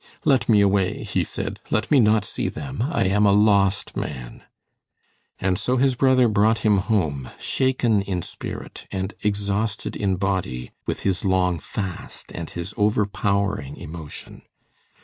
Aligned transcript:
"Let 0.25 0.49
me 0.49 0.61
away," 0.61 1.03
he 1.03 1.23
said. 1.23 1.59
"Let 1.69 1.91
me 1.91 1.99
not 1.99 2.25
see 2.25 2.49
them. 2.49 2.81
I 2.91 3.03
am 3.03 3.27
a 3.27 3.31
lost 3.31 3.95
man." 3.95 4.41
And 5.37 5.59
so 5.59 5.77
his 5.77 5.93
brother 5.93 6.27
brought 6.27 6.65
him 6.65 6.77
home, 6.79 7.29
shaken 7.37 8.01
in 8.01 8.23
spirit 8.23 8.87
and 8.91 9.13
exhausted 9.21 9.95
in 9.95 10.15
body 10.15 10.71
with 10.87 11.01
his 11.01 11.23
long 11.23 11.59
fast 11.59 12.31
and 12.33 12.49
his 12.49 12.73
overpowering 12.77 13.77
emotion. 13.77 14.41